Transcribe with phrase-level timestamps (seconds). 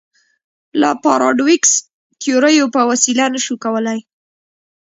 [0.81, 1.75] له پاراډوکسي
[2.21, 3.99] تیوریو په وسیله نه شو کولای.